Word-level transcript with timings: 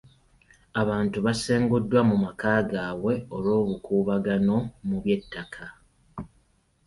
Abantu 0.81 1.17
basenguddwa 1.25 1.99
mu 2.09 2.15
maka 2.23 2.51
gaabwe 2.69 3.13
olw'obukuubagano 3.35 4.57
mu 4.87 4.97
by'ettaka. 5.03 5.63